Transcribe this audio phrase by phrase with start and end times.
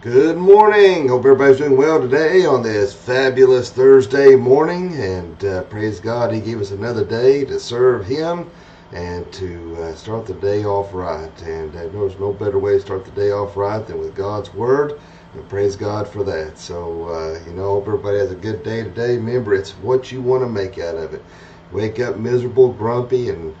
[0.00, 1.08] Good morning.
[1.08, 4.94] Hope everybody's doing well today on this fabulous Thursday morning.
[4.94, 8.48] And uh, praise God, He gave us another day to serve Him
[8.92, 11.42] and to uh, start the day off right.
[11.42, 14.54] And uh, there's no better way to start the day off right than with God's
[14.54, 15.00] Word.
[15.34, 16.58] And praise God for that.
[16.58, 19.16] So, uh, you know, hope everybody has a good day today.
[19.16, 21.24] Remember, it's what you want to make out of it.
[21.72, 23.52] Wake up miserable, grumpy, and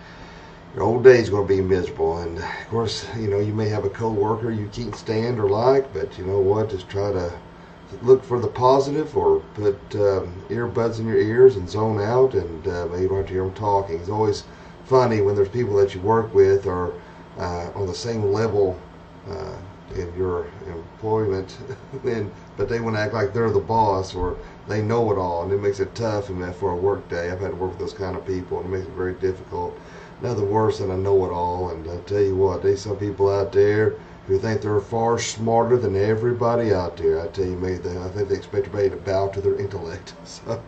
[0.78, 2.18] your whole day's going to be miserable.
[2.18, 5.92] And of course, you know, you may have a coworker you can't stand or like,
[5.92, 6.70] but you know what?
[6.70, 7.36] Just try to
[8.02, 12.68] look for the positive or put um, earbuds in your ears and zone out, and
[12.68, 13.98] uh, maybe to hear them talking.
[13.98, 14.44] It's always
[14.84, 16.92] funny when there's people that you work with are
[17.38, 18.78] uh, on the same level
[19.28, 19.56] uh,
[19.96, 21.58] in your employment,
[22.04, 24.36] and but they want to act like they're the boss or
[24.68, 26.28] they know it all, and it makes it tough.
[26.28, 28.72] And for a work day, I've had to work with those kind of people, and
[28.72, 29.76] it makes it very difficult
[30.22, 31.70] nothing worse than a know-it-all.
[31.70, 33.94] And I tell you what, there's some people out there
[34.28, 37.20] who think they're far smarter than everybody out there.
[37.20, 40.14] I tell you, maybe they, I think they expect everybody to bow to their intellect.
[40.24, 40.62] So,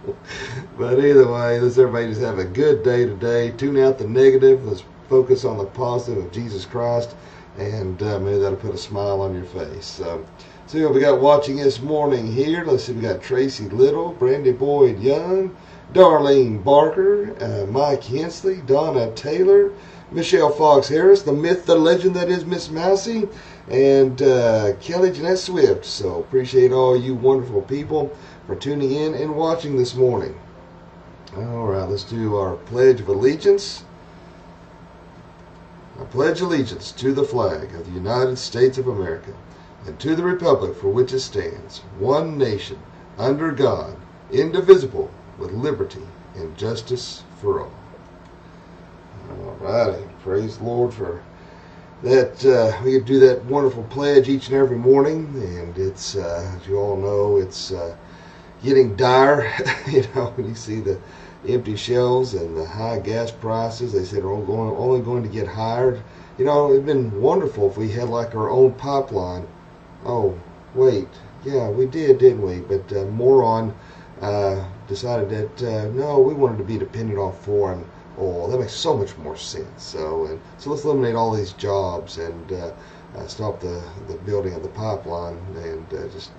[0.78, 3.50] but either way, let's everybody just have a good day today.
[3.50, 4.64] Tune out the negative.
[4.64, 7.14] Let's focus on the positive of Jesus Christ,
[7.58, 9.84] and uh, maybe that'll put a smile on your face.
[9.84, 10.24] So,
[10.66, 12.64] see what we got watching this morning here.
[12.64, 15.54] Let's see, we got Tracy Little, Brandy Boyd Young.
[15.92, 19.72] Darlene Barker, uh, Mike Hensley, Donna Taylor,
[20.12, 23.28] Michelle Fox Harris, the myth, the legend that is Miss Mousy,
[23.68, 25.84] and uh, Kelly Jeanette Swift.
[25.84, 28.16] So appreciate all you wonderful people
[28.46, 30.38] for tuning in and watching this morning.
[31.36, 33.84] All right, let's do our Pledge of Allegiance.
[36.00, 39.34] I pledge allegiance to the flag of the United States of America
[39.86, 42.78] and to the republic for which it stands, one nation,
[43.18, 43.96] under God,
[44.32, 45.10] indivisible,
[45.40, 47.72] with liberty and justice for all.
[49.30, 50.04] All righty.
[50.22, 51.22] Praise the Lord for
[52.02, 52.44] that.
[52.44, 56.76] Uh, we do that wonderful pledge each and every morning, and it's, uh, as you
[56.76, 57.96] all know, it's uh,
[58.62, 59.50] getting dire.
[59.90, 61.00] you know, when you see the
[61.48, 65.28] empty shelves and the high gas prices, they said are only going, only going to
[65.28, 66.02] get higher.
[66.38, 69.46] You know, it'd been wonderful if we had like our own pipeline.
[70.04, 70.38] Oh,
[70.74, 71.08] wait,
[71.44, 72.60] yeah, we did, didn't we?
[72.60, 73.74] But uh, more on
[74.20, 77.84] uh, decided that uh, no, we wanted to be dependent on foreign
[78.18, 78.48] oil.
[78.48, 79.82] That makes so much more sense.
[79.82, 82.72] So and so let's eliminate all these jobs and uh,
[83.16, 86.30] uh, stop the the building of the pipeline and uh, just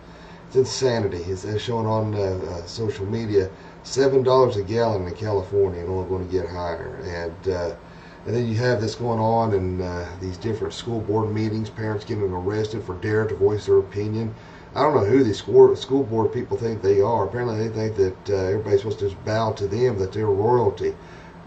[0.48, 1.24] it's insanity.
[1.34, 3.50] It's uh, showing on uh, social media
[3.84, 7.78] seven dollars a gallon in California and only going to get higher and.
[8.24, 12.06] And then you have this going on in uh, these different school board meetings, parents
[12.06, 14.36] getting arrested for dare to voice their opinion.
[14.74, 17.26] I don't know who these school, school board people think they are.
[17.26, 20.96] Apparently, they think that uh, everybody's supposed to just bow to them, that they're royalty.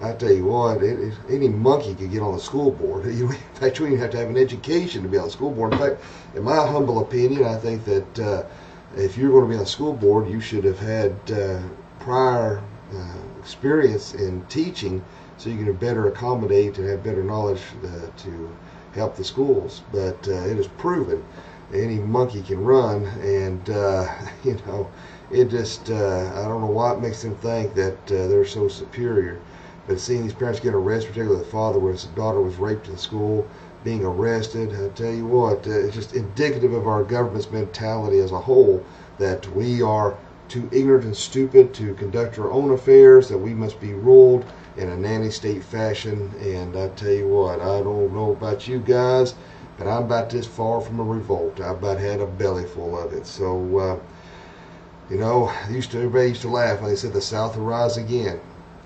[0.02, 3.06] I tell you what, it, any monkey could get on the school board.
[3.14, 5.52] You, in fact, you even have to have an education to be on the school
[5.52, 5.72] board.
[5.72, 6.02] In fact,
[6.34, 8.42] in my humble opinion, I think that uh,
[8.96, 11.60] if you're going to be on the school board, you should have had uh,
[12.00, 12.62] prior
[12.92, 15.02] uh, experience in teaching
[15.38, 18.54] so you can better accommodate and have better knowledge uh, to
[18.92, 19.80] help the schools.
[19.92, 21.24] But uh, it is proven
[21.72, 24.06] any monkey can run, and uh,
[24.44, 24.88] you know,
[25.30, 28.68] it just uh, I don't know why it makes them think that uh, they're so
[28.68, 29.40] superior.
[29.86, 32.96] But seeing these parents get arrested, particularly the father, where his daughter was raped in
[32.96, 33.46] school,
[33.84, 38.32] being arrested, I tell you what, uh, it's just indicative of our government's mentality as
[38.32, 38.82] a whole
[39.18, 40.16] that we are
[40.48, 44.44] too ignorant and stupid to conduct our own affairs, that we must be ruled
[44.76, 46.32] in a nanny state fashion.
[46.40, 49.34] And I tell you what, I don't know about you guys,
[49.76, 51.60] but I'm about this far from a revolt.
[51.60, 53.26] I've about had a belly full of it.
[53.26, 53.98] So, uh,
[55.10, 57.96] you know, used to everybody used to laugh when they said the South will rise
[57.96, 58.40] again.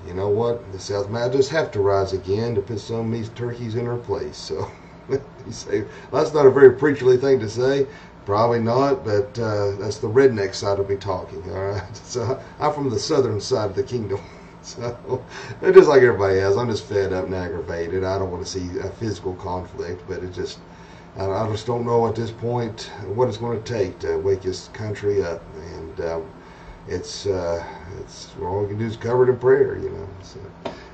[0.06, 0.72] You know what?
[0.72, 3.84] The South might just have to rise again to put some of these turkeys in
[3.84, 4.36] her place.
[4.36, 4.70] So,
[5.10, 7.86] you say that's not a very preacherly thing to say.
[8.24, 11.42] Probably not, but uh, that's the redneck side of me talking.
[11.50, 11.96] All right.
[12.04, 14.20] So I'm from the southern side of the kingdom.
[14.60, 15.24] So,
[15.62, 18.04] just like everybody else, I'm just fed up and aggravated.
[18.04, 20.58] I don't want to see a physical conflict, but it just
[21.16, 24.68] I just don't know at this point what it's going to take to wake this
[24.68, 26.30] country up, and um,
[26.86, 27.64] it's uh,
[28.00, 30.08] it's all we can do is cover it in prayer, you know.
[30.22, 30.38] So,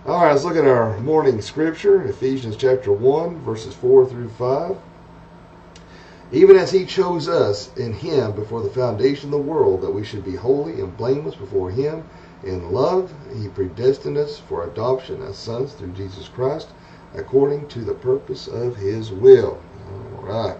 [0.06, 4.76] all right, let's look at our morning scripture, Ephesians chapter one, verses four through five.
[6.32, 10.04] Even as He chose us in Him before the foundation of the world, that we
[10.04, 12.02] should be holy and blameless before Him.
[12.44, 16.68] In love, He predestined us for adoption as sons through Jesus Christ,
[17.14, 19.58] according to the purpose of His will
[20.24, 20.56] right.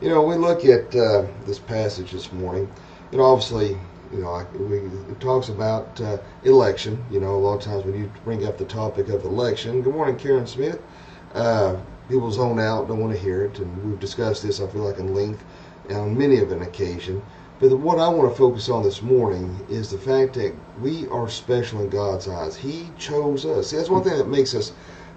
[0.00, 2.70] You know, we look at uh, this passage this morning,
[3.12, 3.78] and obviously,
[4.12, 7.02] you know, we, it talks about uh, election.
[7.10, 9.94] You know, a lot of times when you bring up the topic of election, good
[9.94, 10.80] morning, Karen Smith.
[11.34, 11.76] Uh,
[12.08, 14.60] people zone out, don't want to hear it, and we've discussed this.
[14.60, 15.44] I feel like in length
[15.90, 17.22] on many of an occasion.
[17.58, 21.28] But what I want to focus on this morning is the fact that we are
[21.28, 22.54] special in God's eyes.
[22.54, 23.68] He chose us.
[23.68, 24.72] See, that's one thing that makes us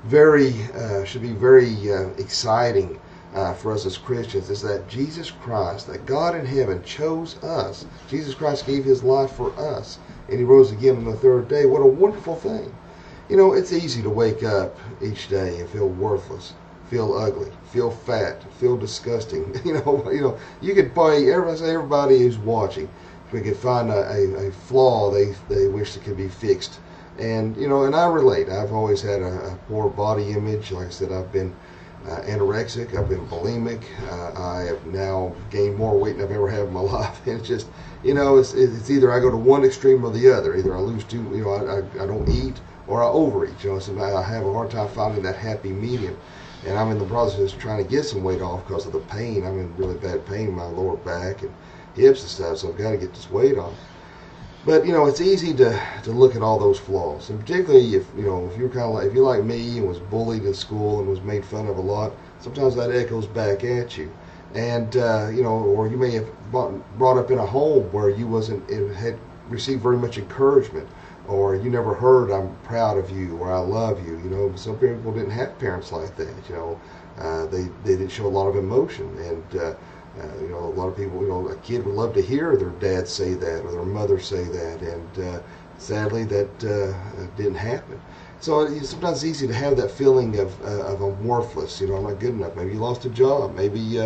[0.06, 2.98] very, uh, should be very uh, exciting
[3.35, 7.85] uh, for us as Christians is that Jesus Christ, that God in heaven chose us.
[8.09, 11.65] Jesus Christ gave his life for us, and he rose again on the third day.
[11.65, 12.73] What a wonderful thing.
[13.29, 16.53] You know, it's easy to wake up each day and feel worthless,
[16.89, 19.55] feel ugly, feel fat, feel disgusting.
[19.65, 22.89] You know, you know, you could probably everybody, everybody who's watching,
[23.31, 26.79] we could find a, a, a, flaw they they wish that could be fixed.
[27.19, 28.49] And you know, and I relate.
[28.49, 30.71] I've always had a, a poor body image.
[30.71, 31.53] Like I said, I've been
[32.06, 32.98] uh, anorexic.
[32.98, 33.84] I've been bulimic.
[34.10, 37.25] Uh, I have now gained more weight than I've ever had in my life.
[37.28, 37.68] And it's just,
[38.04, 40.56] you know, it's, it's either I go to one extreme or the other.
[40.56, 43.63] Either I lose too, you know, I, I, I don't eat or I overeat.
[43.63, 46.18] You know, so I have a hard time finding that happy medium
[46.66, 49.00] and I'm in the process of trying to get some weight off because of the
[49.00, 49.46] pain.
[49.46, 51.54] I'm in really bad pain in my lower back and
[51.96, 53.74] hips and stuff, so I've got to get this weight off.
[54.65, 58.06] But you know, it's easy to, to look at all those flaws, and particularly if
[58.15, 60.53] you know if you're kind of like if you're like me and was bullied in
[60.53, 62.11] school and was made fun of a lot.
[62.39, 64.11] Sometimes that echoes back at you,
[64.53, 68.27] and uh, you know, or you may have brought up in a home where you
[68.27, 69.17] wasn't had
[69.50, 70.88] received very much encouragement
[71.27, 74.17] or you never heard I'm proud of you or I love you.
[74.17, 76.33] You know, some people didn't have parents like that.
[76.50, 76.81] You know,
[77.17, 79.73] uh, they they didn't show a lot of emotion, and uh,
[80.17, 81.21] uh, you know, a lot of people.
[81.21, 84.19] You know, a kid would love to hear their dad say that or their mother
[84.19, 85.39] say that, and uh,
[85.77, 88.00] sadly, that uh, didn't happen.
[88.41, 91.81] So it's sometimes easy to have that feeling of uh, of I'm worthless.
[91.81, 92.56] You know, I'm not good enough.
[92.56, 93.56] Maybe you lost a job.
[93.56, 94.00] Maybe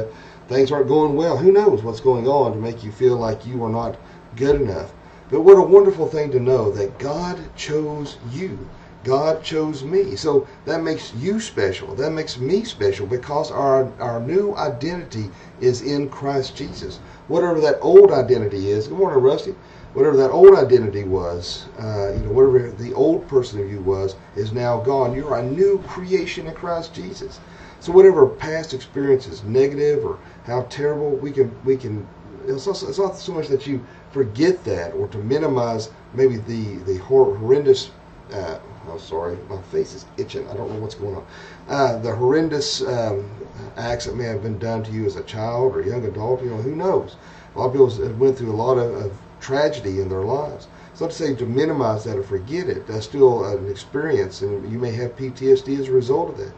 [0.47, 1.37] things aren't going well.
[1.37, 3.97] Who knows what's going on to make you feel like you are not
[4.35, 4.91] good enough.
[5.29, 8.67] But what a wonderful thing to know that God chose you.
[9.03, 10.15] God chose me.
[10.15, 11.93] So that makes you special.
[11.95, 15.29] That makes me special because our, our new identity
[15.59, 16.99] is in Christ Jesus.
[17.27, 19.55] Whatever that old identity is, good morning, Rusty.
[19.93, 24.15] Whatever that old identity was, uh, you know, whatever the old person of you was,
[24.35, 25.13] is now gone.
[25.13, 27.39] You're a new creation in Christ Jesus.
[27.79, 32.07] So whatever past experience is negative or how terrible, we can we can.
[32.47, 36.75] It's, also, it's not so much that you forget that or to minimize maybe the
[36.85, 37.91] the horrendous.
[38.31, 38.57] Uh,
[38.87, 40.47] oh, sorry, my face is itching.
[40.47, 41.25] I don't know what's going on.
[41.67, 43.29] Uh, the horrendous um,
[43.77, 46.43] acts that may have been done to you as a child or young adult.
[46.43, 47.15] You know, who knows?
[47.55, 50.67] A lot of people have went through a lot of, of tragedy in their lives.
[50.95, 54.77] So to say to minimize that or forget it, that's still an experience, and you
[54.77, 56.53] may have PTSD as a result of that.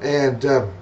[0.00, 0.72] And um,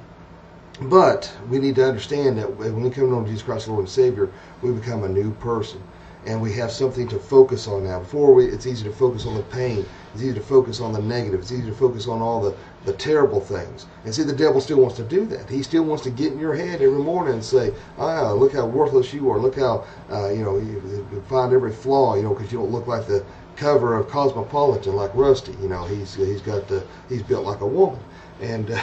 [0.80, 4.30] but we need to understand that when we come to Jesus Christ, Lord and Savior,
[4.62, 5.82] we become a new person
[6.26, 7.98] and we have something to focus on now.
[8.00, 9.84] Before we, it's easy to focus on the pain.
[10.14, 11.40] It's easy to focus on the negative.
[11.40, 12.54] It's easy to focus on all the,
[12.84, 13.86] the terrible things.
[14.04, 15.48] And see, the devil still wants to do that.
[15.48, 18.66] He still wants to get in your head every morning and say, ah, look how
[18.66, 19.38] worthless you are.
[19.38, 22.70] Look how, uh, you know, you, you, find every flaw, you know, because you don't
[22.70, 23.24] look like the
[23.56, 25.52] cover of Cosmopolitan like Rusty.
[25.60, 28.00] You know, he's he's got the, he's built like a woman.
[28.40, 28.82] And uh,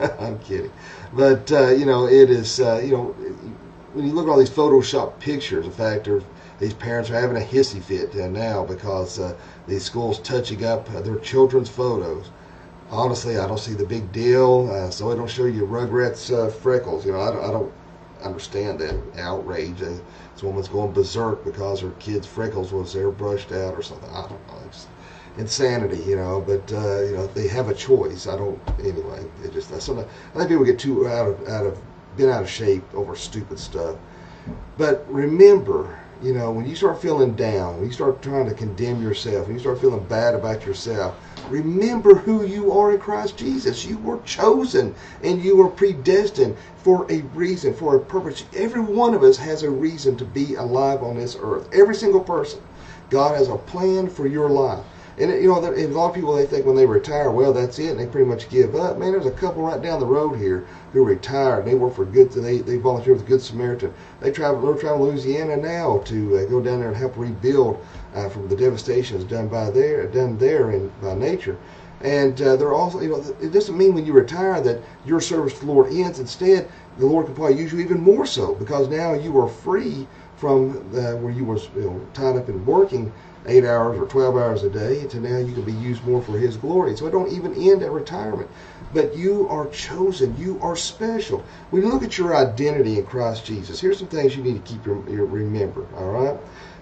[0.18, 0.72] I'm kidding.
[1.12, 3.14] But, uh, you know, it is, uh, you know,
[3.92, 6.22] when you look at all these Photoshop pictures, in fact, there's
[6.60, 9.34] these parents are having a hissy fit now because uh,
[9.66, 12.30] these schools touching up uh, their children's photos.
[12.90, 14.70] Honestly, I don't see the big deal.
[14.70, 17.06] Uh, so I don't show you Rugrats uh, freckles.
[17.06, 17.72] You know, I don't, I don't
[18.22, 19.80] understand that outrage.
[19.80, 19.94] Uh,
[20.34, 24.10] this woman's going berserk because her kid's freckles was airbrushed out or something.
[24.10, 24.62] I don't know.
[24.66, 24.86] It's
[25.38, 26.42] insanity, you know.
[26.46, 28.26] But uh, you know, they have a choice.
[28.26, 28.60] I don't.
[28.80, 30.06] Anyway, it just that's something.
[30.34, 31.78] I think people get too out of out of
[32.18, 33.96] been out of shape over stupid stuff.
[34.76, 39.02] But remember, you know, when you start feeling down, when you start trying to condemn
[39.02, 41.16] yourself, when you start feeling bad about yourself,
[41.48, 43.84] remember who you are in Christ Jesus.
[43.84, 48.44] You were chosen and you were predestined for a reason, for a purpose.
[48.54, 51.68] Every one of us has a reason to be alive on this earth.
[51.72, 52.60] Every single person.
[53.08, 54.84] God has a plan for your life.
[55.20, 57.90] And you know, a lot of people they think when they retire, well, that's it,
[57.90, 58.96] and they pretty much give up.
[58.96, 61.66] Man, there's a couple right down the road here who retired.
[61.66, 62.32] They work for good.
[62.32, 63.92] They they volunteer with Good Samaritan.
[64.20, 64.62] They travel.
[64.62, 67.84] They're traveling Louisiana now to uh, go down there and help rebuild
[68.14, 71.58] uh, from the devastations done by there, done there in by nature.
[72.00, 75.52] And uh, they're also, you know, it doesn't mean when you retire that your service
[75.58, 76.18] to the Lord ends.
[76.18, 80.06] Instead, the Lord can probably use you even more so because now you are free
[80.36, 83.12] from the, where you were you know, tied up in working
[83.46, 86.38] eight hours or 12 hours a day to now you can be used more for
[86.38, 86.96] His glory.
[86.96, 88.50] So it don't even end at retirement.
[88.92, 90.36] But you are chosen.
[90.36, 91.44] You are special.
[91.70, 94.72] When you look at your identity in Christ Jesus, here's some things you need to
[94.72, 95.86] keep your, your remember.
[95.96, 96.36] All right.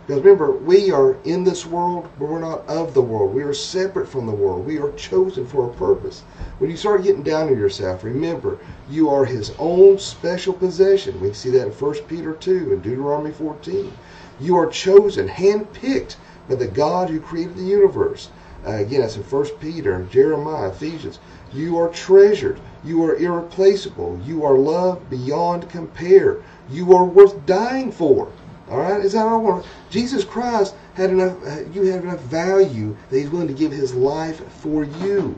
[0.07, 3.35] Because remember, we are in this world, but we're not of the world.
[3.35, 4.65] We are separate from the world.
[4.65, 6.23] We are chosen for a purpose.
[6.59, 11.21] When you start getting down on yourself, remember, you are His own special possession.
[11.21, 13.93] We see that in 1 Peter 2 and Deuteronomy 14.
[14.41, 16.17] You are chosen, handpicked
[16.49, 18.31] by the God who created the universe.
[18.67, 21.21] Uh, again, that's in 1 Peter, Jeremiah, Ephesians.
[21.53, 22.61] You are treasured.
[22.85, 24.21] You are irreplaceable.
[24.25, 26.43] You are loved beyond compare.
[26.71, 28.31] You are worth dying for.
[28.71, 29.35] All right, is that all?
[29.35, 29.67] I want?
[29.89, 31.37] Jesus Christ had enough.
[31.47, 35.35] Uh, you have enough value that He's willing to give His life for you.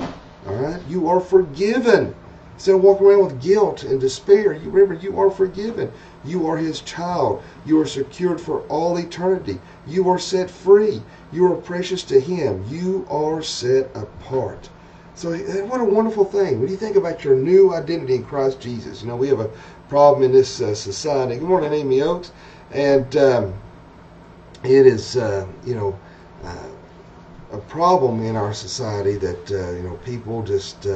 [0.47, 2.15] All right, you are forgiven.
[2.61, 5.91] Instead of walking around with guilt and despair, you remember you are forgiven.
[6.27, 7.43] You are His child.
[7.65, 9.59] You are secured for all eternity.
[9.87, 11.01] You are set free.
[11.33, 12.63] You are precious to Him.
[12.69, 14.69] You are set apart.
[15.15, 16.61] So what a wonderful thing.
[16.61, 19.51] When you think about your new identity in Christ Jesus, you know we have a
[19.89, 21.37] problem in this uh, society.
[21.39, 22.31] Good morning, Amy Oaks
[22.73, 23.55] and um,
[24.63, 25.99] it is uh, you know
[26.45, 26.69] uh,
[27.53, 30.87] a problem in our society that uh, you know people just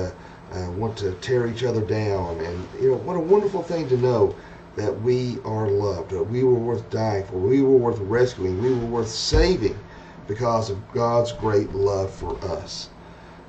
[0.55, 3.97] uh, want to tear each other down and you know what a wonderful thing to
[3.97, 4.35] know
[4.77, 8.71] that we are loved that we were worth dying for we were worth rescuing we
[8.71, 9.79] were worth saving
[10.27, 12.89] because of God's great love for us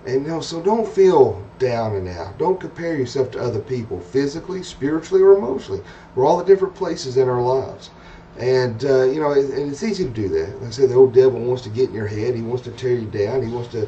[0.06, 4.00] and you know so don't feel down and out don't compare yourself to other people
[4.00, 5.82] physically spiritually or emotionally
[6.16, 7.90] we're all at different places in our lives
[8.38, 10.60] and, uh, you know, and it's easy to do that.
[10.60, 12.36] Like I said, the old devil wants to get in your head.
[12.36, 13.42] He wants to tear you down.
[13.42, 13.88] He wants to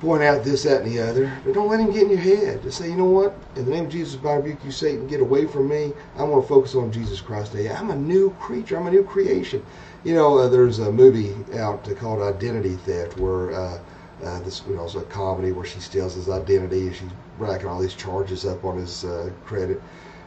[0.00, 1.32] point out this, that, and the other.
[1.44, 2.62] But don't let him get in your head.
[2.62, 3.34] Just say, you know what?
[3.56, 5.06] In the name of Jesus, I rebuke you, Satan.
[5.06, 5.92] Get away from me.
[6.16, 7.70] I want to focus on Jesus Christ today.
[7.70, 8.76] I'm a new creature.
[8.76, 9.64] I'm a new creation.
[10.04, 13.78] You know, uh, there's a movie out called Identity Theft where uh,
[14.24, 17.66] uh, this, you know, it's a comedy where she steals his identity and she's racking
[17.66, 19.82] all these charges up on his uh, credit.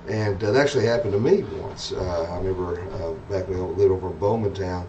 [0.08, 1.92] And uh, that actually happened to me once.
[1.92, 2.82] Uh, I remember
[3.30, 4.88] back when I lived over in Bowmantown,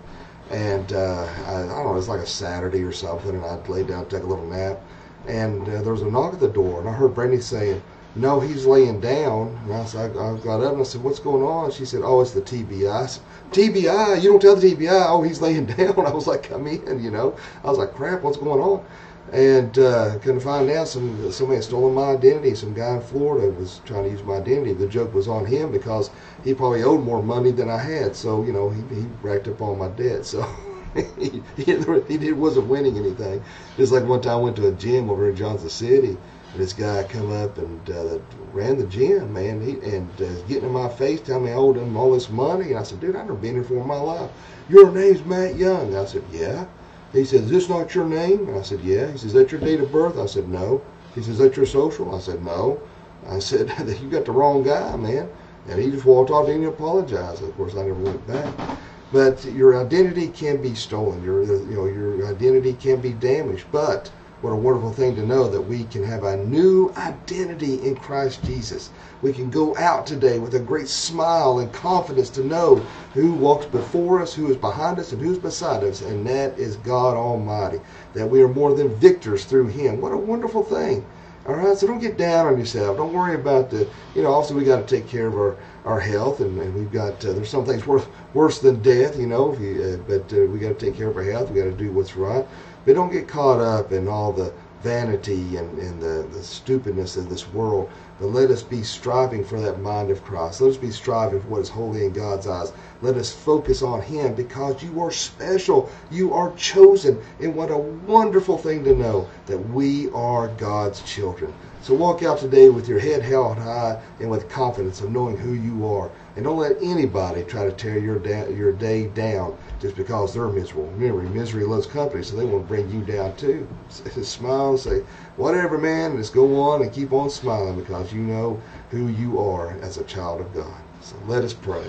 [0.50, 3.68] and uh, I, I, don't know, it was like a Saturday or something, and I'd
[3.68, 4.80] lay down, take a little nap,
[5.28, 7.80] and uh, there was a knock at the door, and I heard Brandy saying,
[8.16, 11.20] "No, he's laying down." And I, said, I, I got up and I said, "What's
[11.20, 13.20] going on?" She said, "Oh, it's the TBI."
[13.52, 15.06] TBI, you don't tell the TBI.
[15.08, 16.06] Oh, he's laying down.
[16.06, 17.36] I was like, "Come in," you know.
[17.62, 18.84] I was like, "Crap, what's going on?"
[19.32, 22.54] And uh, couldn't find out some somebody had stolen my identity.
[22.56, 24.72] Some guy in Florida was trying to use my identity.
[24.72, 26.10] The joke was on him because
[26.42, 28.16] he probably owed more money than I had.
[28.16, 30.26] So you know he, he racked up all my debt.
[30.26, 30.42] So
[31.18, 33.42] he, he, he wasn't winning anything.
[33.76, 36.16] Just like one time I went to a gym over in Johnson City.
[36.52, 38.18] And this guy come up and uh,
[38.52, 41.76] ran the gym, man, he, and uh, getting in my face, telling me I owed
[41.76, 42.70] him all this money.
[42.70, 44.30] And I said, dude, I've never been here for my life.
[44.68, 45.94] Your name's Mat Young.
[45.94, 46.66] I said, yeah.
[47.12, 48.48] He said, Is this not your name?
[48.48, 49.10] And I said, Yeah.
[49.10, 50.18] He says, Is that your date of birth?
[50.18, 50.82] I said, No.
[51.14, 52.14] He says, Is that your social?
[52.14, 52.80] I said, No.
[53.28, 55.28] I said, You got the wrong guy, man.
[55.68, 57.42] And he just walked off and he apologized.
[57.42, 58.78] Of course, I never went back.
[59.12, 61.22] But your identity can be stolen.
[61.24, 63.66] Your, you know, your identity can be damaged.
[63.72, 64.10] But
[64.42, 68.42] what a wonderful thing to know that we can have a new identity in Christ
[68.42, 68.88] Jesus.
[69.20, 72.76] We can go out today with a great smile and confidence to know
[73.12, 76.76] who walks before us, who is behind us, and who's beside us, and that is
[76.76, 77.80] God Almighty.
[78.14, 80.00] That we are more than victors through Him.
[80.00, 81.04] What a wonderful thing.
[81.46, 82.98] All right, so don't get down on yourself.
[82.98, 85.56] Don't worry about the, you know, also we got to take care of our,
[85.86, 89.26] our health, and, and we've got, uh, there's some things worse, worse than death, you
[89.26, 91.50] know, you, uh, but uh, we got to take care of our health.
[91.50, 92.46] We got to do what's right.
[92.84, 97.28] But don't get caught up in all the vanity and, and the, the stupidness of
[97.28, 97.90] this world.
[98.18, 100.60] But let us be striving for that mind of Christ.
[100.60, 102.72] Let us be striving for what is holy in God's eyes.
[103.02, 105.90] Let us focus on Him because you are special.
[106.10, 107.20] You are chosen.
[107.40, 111.52] And what a wonderful thing to know that we are God's children.
[111.82, 115.54] So walk out today with your head held high and with confidence of knowing who
[115.54, 116.10] you are.
[116.36, 120.48] And don't let anybody try to tear your, da- your day down just because they're
[120.48, 120.86] miserable.
[120.92, 123.66] Remember, misery loves company, so they want to bring you down too.
[123.88, 125.00] Smile and say,
[125.36, 129.72] whatever, man, just go on and keep on smiling because you know who you are
[129.80, 130.80] as a child of God.
[131.00, 131.84] So let us pray.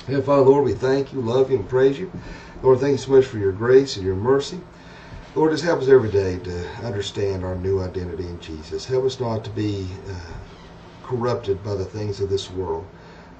[0.00, 2.10] Heavenly Father, Lord, we thank you, love you, and praise you.
[2.62, 4.58] Lord, thank you so much for your grace and your mercy.
[5.34, 8.86] Lord, just help us every day to understand our new identity in Jesus.
[8.86, 10.14] Help us not to be uh,
[11.04, 12.86] corrupted by the things of this world.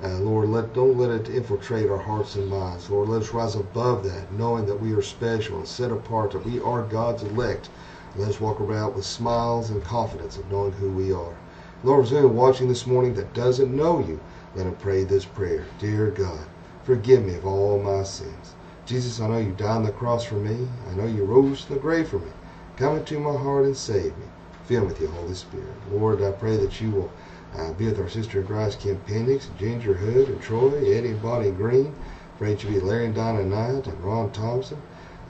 [0.03, 2.89] Uh, Lord, let, don't let it infiltrate our hearts and minds.
[2.89, 6.47] Lord, let us rise above that, knowing that we are special and set apart, that
[6.47, 7.69] we are God's elect.
[8.15, 11.37] Let us walk around with smiles and confidence of knowing who we are.
[11.83, 14.21] Lord, for anyone watching this morning that doesn't know you,
[14.55, 15.67] let him pray this prayer.
[15.81, 16.47] Dear God,
[16.85, 18.55] forgive me of all my sins.
[18.87, 20.69] Jesus, I know you died on the cross for me.
[20.89, 22.31] I know you rose from the grave for me.
[22.77, 24.25] Come into my heart and save me.
[24.65, 25.75] Fill me with your Holy Spirit.
[25.91, 27.13] Lord, I pray that you will
[27.57, 31.23] uh, be with our sister in Christ, Kim Penix, Ginger Hood, and Troy, Eddie and
[31.23, 31.95] Bonnie Green.
[32.39, 34.81] Pray that you be Larry and Donna Knight and Ron Thompson.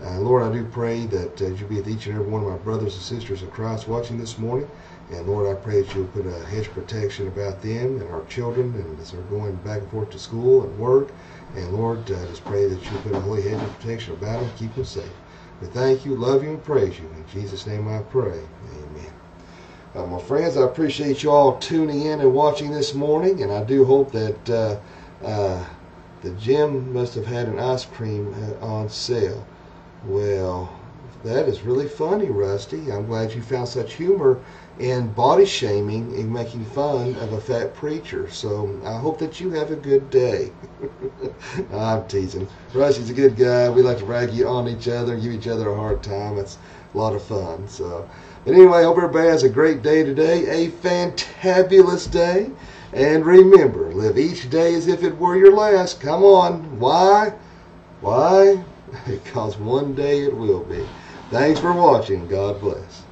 [0.02, 2.48] Uh, Lord, I do pray that uh, you be with each and every one of
[2.48, 4.68] my brothers and sisters in Christ watching this morning.
[5.10, 8.74] And Lord, I pray that you'll put a hedge protection about them and our children
[8.74, 11.10] and as they're going back and forth to school and work.
[11.56, 14.50] And Lord, uh, just pray that you'll put a holy hedge of protection about them,
[14.56, 15.10] keep them safe.
[15.60, 17.08] We thank you, love you, and praise you.
[17.16, 18.40] In Jesus' name I pray.
[18.74, 19.12] Amen.
[19.94, 23.64] Uh, my friends, I appreciate you all tuning in and watching this morning, and I
[23.64, 24.76] do hope that uh,
[25.24, 25.64] uh,
[26.22, 29.46] the gym must have had an ice cream uh, on sale.
[30.04, 30.78] Well,
[31.24, 32.92] that is really funny, Rusty.
[32.92, 34.38] I'm glad you found such humor
[34.78, 38.30] in body shaming and making fun of a fat preacher.
[38.30, 40.52] So I hope that you have a good day.
[41.72, 42.46] I'm teasing.
[42.74, 43.68] Rusty's a good guy.
[43.70, 46.38] We like to rag on each other give each other a hard time.
[46.38, 46.58] It's
[46.94, 47.68] a lot of fun.
[47.68, 48.08] So,
[48.44, 52.50] but anyway, I hope everybody has a great day today, a fantabulous day.
[52.92, 56.00] And remember, live each day as if it were your last.
[56.00, 56.78] Come on.
[56.78, 57.32] Why?
[58.00, 58.64] Why?
[59.06, 60.82] Because one day it will be.
[61.30, 62.26] Thanks for watching.
[62.26, 63.02] God bless.